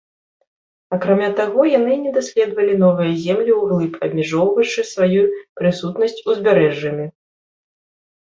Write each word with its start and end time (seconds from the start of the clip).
Акрамя 0.95 1.27
таго, 1.39 1.61
яны 1.79 1.97
не 2.05 2.13
даследавалі 2.15 2.73
новыя 2.85 3.11
землі 3.25 3.51
ўглыб, 3.59 3.93
абмяжоўваючы 4.07 4.85
сваю 4.93 5.21
прысутнасць 5.61 6.23
узбярэжжамі. 6.33 7.05